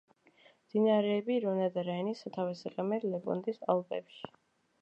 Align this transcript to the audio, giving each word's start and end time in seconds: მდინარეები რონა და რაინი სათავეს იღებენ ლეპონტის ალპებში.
მდინარეები 0.67 1.35
რონა 1.43 1.69
და 1.77 1.83
რაინი 1.89 2.15
სათავეს 2.21 2.65
იღებენ 2.71 3.07
ლეპონტის 3.15 3.63
ალპებში. 3.75 4.27